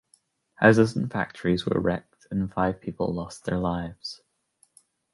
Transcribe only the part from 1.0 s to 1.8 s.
factories were